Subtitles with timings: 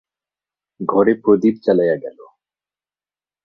[0.79, 2.19] ঘরে প্রদীপ জ্বালাইয়া গেল।